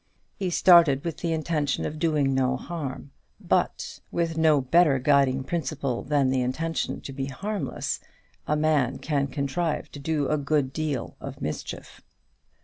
[0.35, 6.01] He started with the intention of doing no harm; but with no better guiding principle
[6.01, 7.99] than the intention to be harmless,
[8.47, 12.01] a man can contrive to do a good deal of mischief.